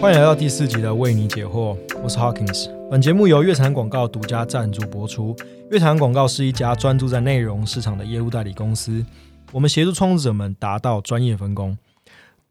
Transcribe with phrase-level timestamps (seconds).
[0.00, 2.70] 欢迎来到第四集的为你解惑，我是 Hawkins。
[2.88, 5.34] 本节目由月坛广告独家赞助播出。
[5.72, 9.04] 月坛广告是一家专注在内容市场的业务代理公司，
[9.50, 11.76] 我们协助创作者们达到专业分工。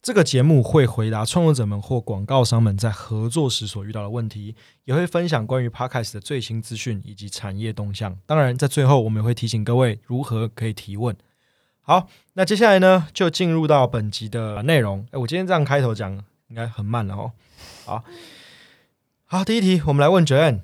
[0.02, 4.54] 这个节目会回答创作者们或广告商们在合作时所遇到的问题，
[4.84, 8.14] 也会分享关于 Podcast 的最新资讯以及产业动向。
[8.26, 11.16] 当然，在最后我们也会提醒各位如何可以提问。
[11.80, 15.06] 好，那接下来呢，就进入到本集的内容。
[15.12, 17.32] 哎，我今天这样开头讲应该很慢了哦。
[17.84, 18.04] 好，
[19.24, 20.60] 好，第一题，我们来问 Joanne。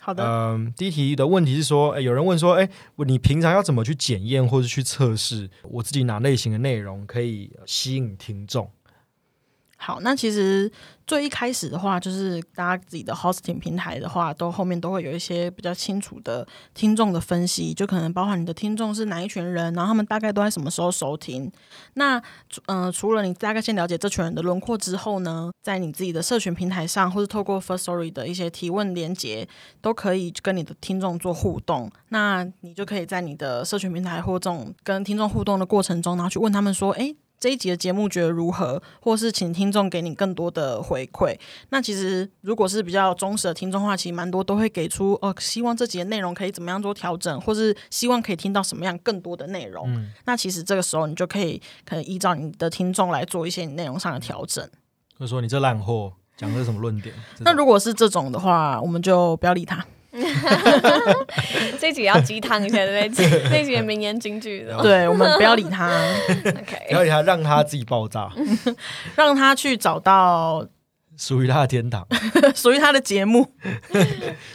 [0.00, 2.68] 好的，嗯，第一题的问题是说，哎，有人问说，哎，
[3.06, 8.70] 你平常要怎么去检验或者去测试我自己哪类型的内容可以吸引听众？
[9.80, 10.70] 好，那其实
[11.06, 21.50] 最一开始的话，就是大家自己的 hosting 平台的话，都后面都会有一些比较清楚的听众的分析，就可能包含你的听众是哪一群人，然后他们大概都在什么时候收听。
[21.94, 22.20] 那
[22.66, 29.48] 嗯，除了你大概先了解这群人的轮廓之后呢，在你自己的社群平台上，或是透过 First Story 的一些提问连接，
[29.80, 31.88] 都可以跟你的听众做互动。
[32.08, 37.14] 那你就可以在你的社群平台或这种跟听众互动的过程中，然后去问他们说，哎。
[37.40, 41.38] 这一集的节目觉得如何，或是请听众给你更多的回馈。
[41.70, 49.88] 那其实如果是比较忠实的听众的话，其实蛮多都会给出哦，希望这集的内容可以怎么样做调整，或是希望可以听到什么样更多的内容。
[50.24, 54.68] 那其实这个时候你就可以可能依照你的听众来做一些内容上的调整。
[55.18, 57.14] 就说你这烂货讲的是什么论点？
[57.40, 59.84] 那如果是这种的话，我们就不要理他。
[61.78, 63.28] 这集要鸡汤一下，对不对？
[63.50, 65.88] 这集名言金句的，对我们不要理他
[66.88, 68.32] 不要理他，让他自己爆炸，
[69.14, 70.66] 让他去找到
[71.16, 72.06] 属于他的天堂，
[72.54, 73.52] 属于他的节目。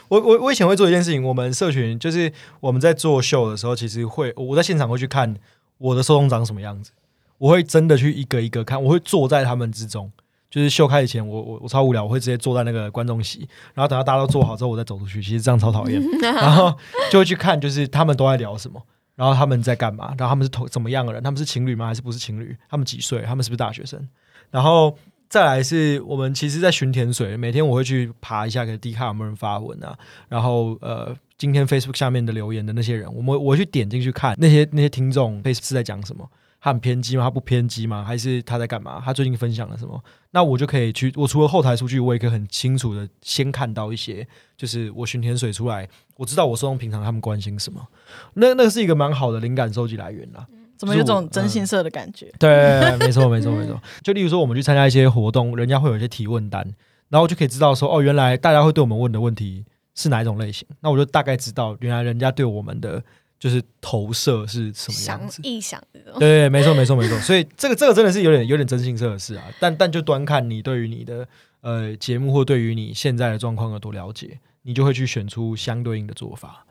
[0.07, 5.35] 我我我以前会做一件事情，我们社群就是我们在做秀的时候，其实会我在现场会去看
[5.77, 6.91] 我的受众长什么样子，
[7.37, 10.11] 我会真的去一个一个看，我会坐在他们之中。
[10.53, 13.39] 就是秀开以前，我我我超无聊，我会直接坐在那个观众席，
[13.73, 15.19] 然后等到大家都坐好之后，我再走出去。
[15.19, 16.71] 其实这样超讨厌， 然后
[17.09, 18.79] 就会去看，就是他们都在聊什么，
[19.15, 21.87] 然后他们在干嘛，然后他们是同怎么样的人，他们是情侣吗？
[21.87, 22.55] 还是不是情侣？
[22.69, 23.23] 他们几岁？
[23.23, 24.07] 他们是不是大学生？
[24.51, 24.95] 然后
[25.27, 29.97] 再来是我们其实，在巡田水，每天我会去爬一下，给 D 卡有没有人发文啊？
[30.29, 36.29] 然后呃，今天 Facebook 下面的留言的那些人，我们我去点进去看那些那些听众 Facebook 是在讲什么。
[36.63, 37.25] 他很偏激吗？
[37.25, 38.05] 他不偏激吗？
[38.07, 39.01] 还是他在干嘛？
[39.03, 40.01] 他最近分享了什么？
[40.31, 41.11] 那我就可以去。
[41.17, 44.25] 我除了后台数据，我也可以很清楚的先看到一些，
[44.55, 45.85] 就是我巡田水出来，
[46.15, 47.85] 我知道我受众平常他们关心什么。
[48.35, 50.47] 那那个是一个蛮好的灵感收集来源啦。
[50.77, 52.31] 怎么有种真心社的感觉？
[52.39, 53.77] 对，没错，没错，没错。
[54.01, 56.65] 就例如说，我们去参加一些活动，人家会有一些提问单，
[57.09, 60.65] 然后就可以知道说，哦，原来大家会对我们问的问题是哪一种类型。
[60.79, 63.03] 那我就大概知道，原来人家对我们的。
[63.43, 65.41] 就是投射是什么样子？
[65.41, 67.19] 臆想对对，没错没错没错。
[67.19, 69.43] 所以这个这个真的是有点有点真心色的事啊。
[69.59, 71.27] 但但就端看你对于你的
[71.59, 76.65] 呃节目或对于你现在的状况有多了解，你就会去选出相对应的做法。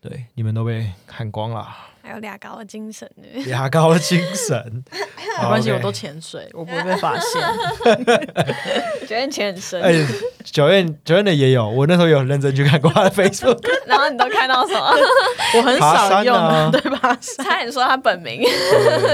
[0.00, 1.68] 对，你们都被看光了。
[2.00, 4.82] 还有俩高的精神呢，俩高的精神，
[5.42, 7.42] 没关系，我都潜水，我不会被发现。
[9.06, 9.92] 九院潜很深，哎，
[10.44, 13.58] 九院九院的也有，我那时候有认真去看过他的 Facebook。
[13.86, 14.94] 然后你都看到什么？
[15.56, 17.16] 我很少用，对吧？
[17.20, 18.42] 差点说他本名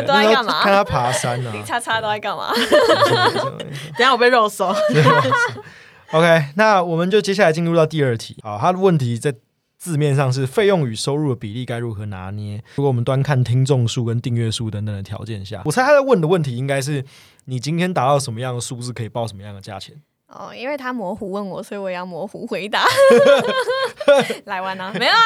[0.07, 0.63] 都在干嘛？
[0.63, 1.51] 看他爬山呢？
[1.53, 2.53] 李叉叉都在干嘛？
[3.97, 4.75] 等下我被肉搜。
[6.13, 8.37] OK，那我们就接下来进入到第二题。
[8.43, 9.35] 好，他的问题在。
[9.83, 12.63] 字面上是费用与收入的比例该如何拿捏？
[12.77, 17.05] 如果我们端看听众数跟订阅数等等的条件下，我猜他在问的问题应该是：
[17.47, 20.01] 你今天达到什么样的数字可以报什么样的价钱？
[20.35, 22.85] 哦，因为他模糊问我，所以我也要模糊回答。
[24.47, 24.93] 来玩呢？
[24.99, 25.19] 没有啊，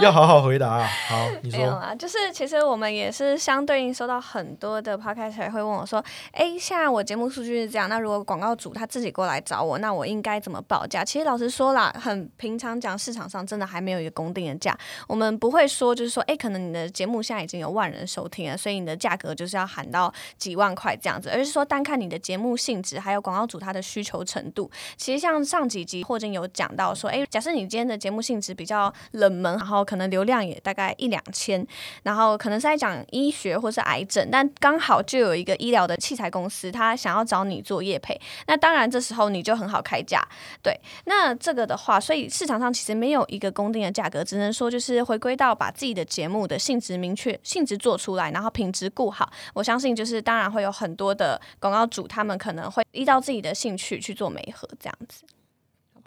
[0.00, 0.88] 要好好回答啊。
[1.08, 1.58] 好，你说。
[1.58, 14.76] 没有啊，就是其实我们也是相对应收到很多的 podcast 会问我说：“哎，现在我节目数据是这样，那如果广告主他自己过来找我，那我应该怎么报价？”其实老实说啦，很平常讲，市场上真的还没有一个公定的价。
[15.08, 24.41] 我们不会说就是说，哎，可能你的节目现在已经有万人收听了，所以你的价格就是要喊到几万块这样子，而是说单看你的节目性质，还有广告主他的需求程。
[24.52, 31.64] 度其实像上几集霍金有讲到说，哎，假设你今天的节目性质比较冷门，然后可能流量也大概一两千，
[32.02, 40.26] 然后可能是在讲医学或是癌症，但刚好就有一个医疗的器材公司，他想要找你做业配，那当然这时候你就很好开价。
[40.62, 40.74] 对，
[41.04, 49.30] 那这个的话，所以市场上其实没有一个公定的价格，只能说就是回归到把自己的节目的性质明确，性质做出来，然后品质顾好。
[49.54, 54.31] 我相信就是当然会有很多的广告主，他们可能会依照自己的兴趣去做。
[54.32, 55.24] 美合这样子，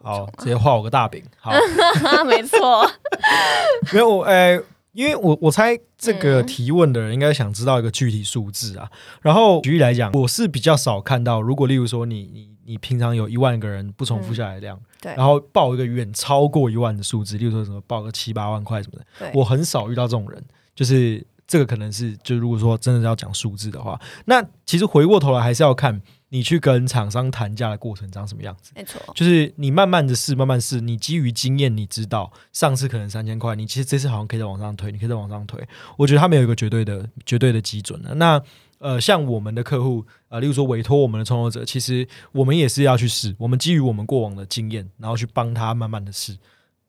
[0.01, 1.23] 好，直接画我个大饼。
[1.37, 1.51] 好，
[2.25, 2.89] 没错。
[3.93, 4.61] 没有，诶，
[4.91, 6.45] 因为我我猜这个嗯。
[6.45, 8.89] 提问的人应该想知道一个具体数字啊。
[9.21, 15.13] 然后举例来讲，我是比较少看到，如果例如说你你你平常有一万个人不重复下来的量，对。
[15.15, 20.43] 然后报一个远超过一万的数字，例如说什么报个七八万块什么的，对，我很少遇到这种人，
[20.75, 26.01] 就是这个可能是就如果说真的要讲数字的话，那其实回过头来还是要看
[26.35, 28.73] 你去跟厂商谈价的过程长什么样子。
[28.75, 35.65] 没错，就是你慢慢的试，慢慢试，你基于经验，你知道上次可能三千块，你其实这次好像可以再往上推，你可以再往上推。
[35.97, 38.13] 我觉得他们有一个绝对的、绝对的基准的。
[38.15, 38.41] 那
[38.79, 46.37] 呃，像我们的客户呃，例如说委托我们的创作者，其实我们也是要去试，我们基于我们过往的经验，然后去帮他慢慢的试，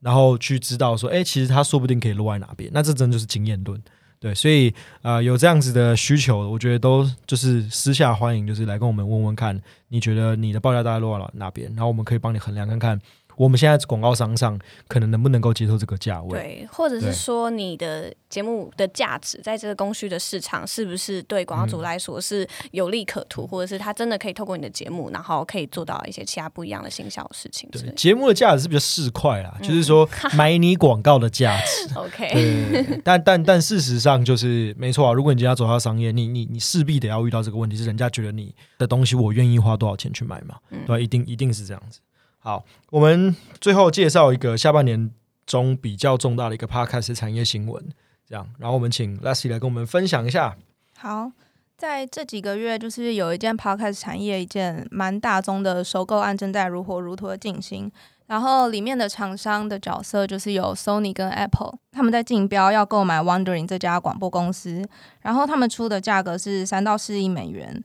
[0.00, 2.68] 然后去知道说，哎、其实他说不定可以落在哪边。
[2.74, 3.80] 那这真就是经验论。
[4.26, 9.56] 对，所以啊，有这样子的需求，我觉得都就是私下欢迎，就是来跟我们问问看，
[9.86, 13.00] 你觉得你的报价大概落到哪边，然后我们可以帮你衡量看看，
[13.36, 16.30] 我们现在广告商上可能能不能够接受这个价位。
[16.30, 31.94] 对，或者是说你的节目的价值在这个供需的市场是不是对广告嗯主来说是有利可图，或者是他真的可以透过你的节目，然后可以做到一些其他不一样的行销的事情之对，节目的价值是比较市侩啦，嗯就是说 买你广告的价值。
[31.98, 35.12] OK，但但但事实上就是没错啊。
[35.12, 40.56] 如果你今天要走到商业，你你你势必得要遇到这个问题，是人家觉得你的东西我愿意花多少钱去买嘛？
[40.70, 42.00] 嗯对吧、一定一定是这样子。
[42.46, 45.10] 好，我们最后介绍一个下半年
[45.46, 47.84] 中比较重大的一个 podcast 产业新闻，
[48.24, 50.56] 这样，然后我们请 Leslie 来跟我们分享一下。
[50.96, 51.32] 好，
[51.76, 57.90] 在这几个月，就是有一件 podcast 产业一件蛮大宗的收购案正在如火如荼的进行。
[58.28, 64.88] 然后里面的厂商的角色就是有 Sony 跟 Apple，他们在竞标要购买 Wondering 这家广播公司，
[65.20, 67.82] 然后他们出的价格是三到四亿美元，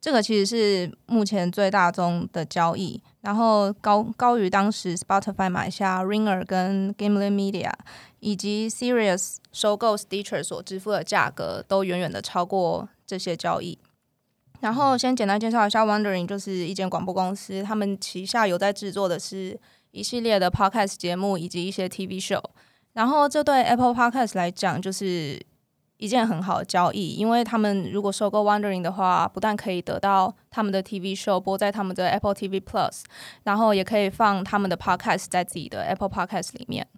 [0.00, 7.70] 这个其实是目前最大宗的交易，然后高高于当时 Spotify 买下 Ringer 跟 Gimlet Media，
[8.20, 13.78] 以及 Sirius 收购 Stitcher 所支付的价格，都远远的超过这些交易。
[14.60, 19.58] 然后先简单介绍一下 Wondering，就是一间广播公司，他们旗下有在制作的是
[19.90, 22.42] 一系列的 podcast 节目以及一些 TV show。
[22.92, 25.40] 然后这对 Apple Podcast 来讲，就是
[26.00, 33.02] 一件很好的交易，因为他们如果收购 Wondering 的话，不但可以得到他们的 TV show 播在他们的 Apple TV Plus，
[33.44, 36.88] 然后也可以放他们的 podcast 在自己的 Apple Podcast 里面。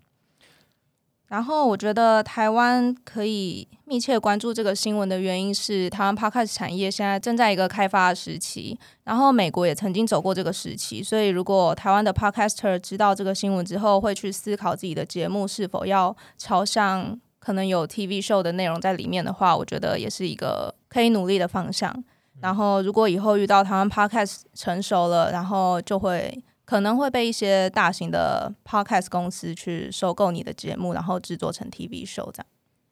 [1.26, 21.92] 然后我觉得台湾可以密切关注这个新闻的原因是，台湾 podcast 产业现在正在一个开发的时期，然后美国也曾经走过这个时期，所以如果台湾的 podcaster 知道这个新闻之后，会去思考自己的节目是否要朝向可能有 TV show 的内容在里面的话，我觉得也是一个可以努力的方向。
[22.40, 32.46] 然后，如果以后遇到台湾 podcast 成熟了，然后就会可能会被一些大型的 podcast 公司去收购你的节目，然后制作成 TV show 这样。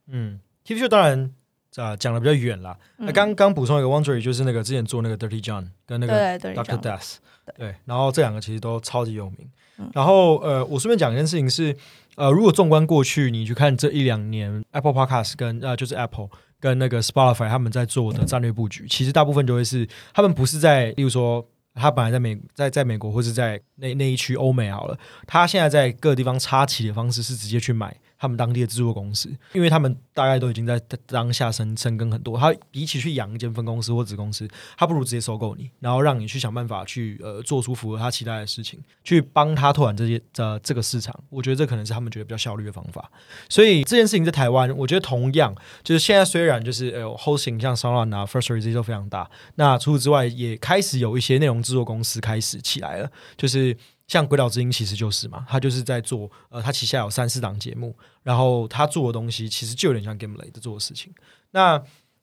[0.08, 1.32] 嗯，TV show 当然
[1.76, 2.76] 啊讲的比较远啦。
[2.96, 7.16] 那嗯刚刚补充一个 Wondery，就是那个之前做那个 Dirty John 跟那个对对 Doctor Death，
[7.56, 9.48] 对，然后这两个其实都超级有名。
[9.92, 11.76] 然后呃，我顺便讲一件事情是，
[12.16, 16.28] 呃，如果纵观过去，你去看这一两年 Apple Podcast 跟呃就是 Apple
[16.58, 21.46] 跟那个 Spotify 他们在做的战略布局，其实大部分就会是他们不是在，例如说。
[21.72, 32.38] 他本来在美在在美国或是在那那一区欧美好了，他现在在各个地方插旗的方式是直接去买他们当地的制作公司，因为他们大概都已经在当下深深耕很多。
[32.38, 41.18] 他比起去养一间分公司或子公司，他不如直接收购你，然后让你去想办法去呃做出符合他期待的事情，去帮他拓展这些呃这个市场。
[41.30, 43.10] 我觉得这可能是他们觉得比较效率的方法。
[43.48, 53.74] 所以这件事情在台湾，我觉得同样就是现在虽然就是呃 hosting 像 s o n 啊、First Story 这些都非常大，那除此之外也开始有一些内容制作公司开始起来了，就是。
[54.10, 61.14] 像《鬼岛之音》其实就是嘛，他就是在做呃，他旗下有三四档节目，然后他做的东西其实就有点像 game late 做的事情。
[61.52, 61.80] 那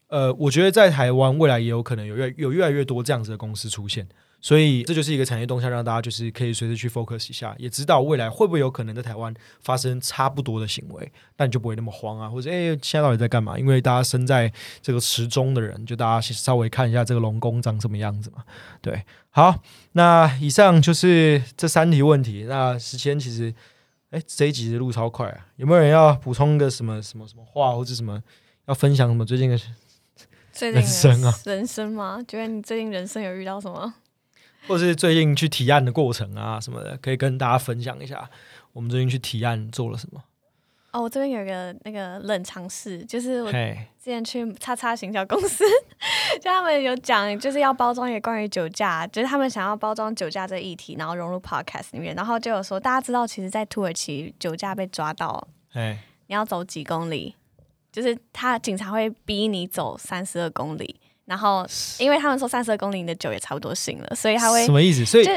[0.09, 4.05] 呃，我觉得在台湾未来也有可能有越有越来越多这样子的公司出现，
[4.39, 13.57] 所以这就是一个产业动向，让大家就是可以随时去 focus 一下，也知道未来会不会有可能在台湾发生差不多的行为，但你就不会那么慌啊，或者诶现在到底在干嘛？
[13.57, 14.51] 因为大家身在
[14.81, 18.43] 这个池中的人，就大家稍微看一下这个龙宫长什么样子嘛。
[18.79, 19.61] 对，好，
[19.93, 22.45] 那以上就是这三题问题。
[22.47, 23.53] 那时间其实，
[24.11, 25.47] 哎，这一集的路超快啊！
[25.55, 28.21] 有没有人要补充个什么什么什么话，或者什么
[28.67, 29.57] 要分享什么最近的？
[30.53, 32.19] 最近人生啊人生吗？
[32.27, 33.93] 觉得你最近人生有遇到什么？
[34.67, 38.29] 或是最近去提案的过程啊什么的，可以跟大家分享一下。
[38.73, 40.23] 我们最近去提案做了什么？
[40.91, 45.63] 哦，我这边有一个那个冷尝试，就是我，之前去叉叉行销公司，
[46.41, 55.97] 就他们有讲，就是要包装一个关于酒驾，就是他们想要包装酒驾这个议题，然后融入 podcast 里面，然后就有说，大家知道，其实，在土耳其酒驾被抓到，嘿，
[56.27, 57.35] 你要走几公里？
[57.91, 61.63] 就是他警察会逼你走三十二公里，然后
[61.99, 65.05] 因为他们说三十二公里你的酒也差不多醒了，所以他会什么意思？
[65.05, 65.31] 所以就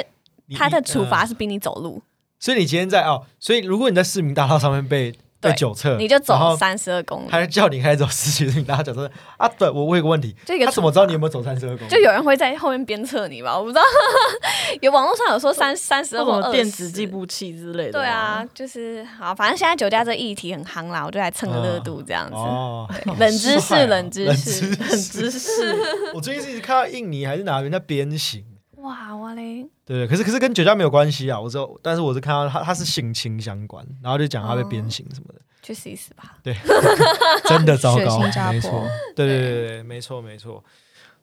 [0.56, 2.00] 他的处罚呃是逼你走路，
[2.38, 7.28] 所以你今天在哦，所以如果你在市民大道上面被被对酒测，你就走三十二公里。
[7.30, 11.90] 他叫你开始走市区市民大道，酒测啊，对我问一个问题，就一个他怎么知道你有没有走三十二公里？
[11.90, 13.56] 就有人会在后面鞭策你吧？
[13.58, 13.82] 我不知道，
[14.82, 17.92] 有网络上有说三三十二公里电子计步器之类的。
[17.92, 22.36] 对啊，，就是好，反正现在酒驾这议题很夯啦，我就来蹭个热度这样子。
[22.36, 22.86] 哦，
[23.18, 25.76] 冷知识，冷知识，冷知识。
[26.14, 28.44] 我最近是一直看到印尼还是哪边在鞭刑，
[28.82, 36.36] 哇，哇嘞，对对，可是可是跟酒驾没有关系啊，我知道，但是我是看到他他是性侵相关，然后就讲他被鞭刑什么的，去死一死吧！
[36.42, 36.54] 对
[37.46, 40.62] 真的糟糕没错，对对对对，没错没错。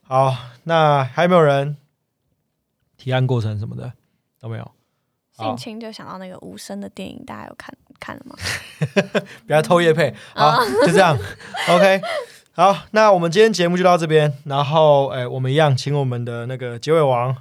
[0.04, 1.78] 好，那还有没有人
[2.98, 3.92] 提案过程什么的
[4.40, 4.72] 都没有？
[5.34, 8.36] 性侵就想到那个无声的电影，大家有看看了吗？
[9.46, 11.18] 不要偷夜配，好， 就这样
[11.70, 12.02] ，OK。
[12.54, 17.38] 好，那我们今天节目就到这边，然后，哎、我们一样，请我们的那个结尾王，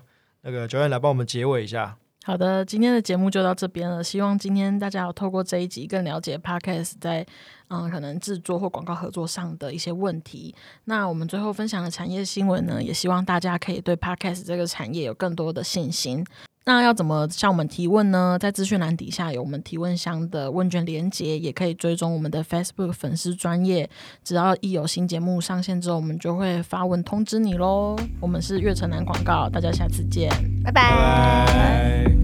[0.47, 1.97] 那个九燕来帮我们结尾一下。
[2.25, 4.03] 好的，今天的节目就到这边了。
[4.03, 7.27] 希望今天大家有透过这一集更了解 Podcast 在
[7.67, 10.55] 嗯可能制作或广告合作上的一些问题。
[10.85, 16.25] 那我们最后分享的产业新闻呢，也希望大家可以对 Podcast 这个产业有更多的信心。
[16.69, 18.37] 那要怎么向我们提问呢？
[18.41, 23.89] 在资讯栏底下有我们提问箱的问卷连接，也可以追踪我们的 Facebook 粉丝专业。
[24.25, 27.97] 只要一有新节目上线之后，我们就会发文通知你喽。
[28.21, 30.29] 我们是月城南广告，大家下次见。
[30.65, 32.16] 拜拜拜。